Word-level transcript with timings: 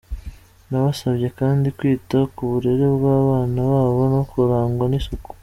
Yanabasabye 0.63 1.27
kandi 1.39 1.67
kwita 1.77 2.17
ku 2.33 2.41
burere 2.51 2.85
bw’abana 2.95 3.59
babo 3.71 4.03
no 4.13 4.21
kurangwa 4.31 4.85
n’isuku. 4.89 5.29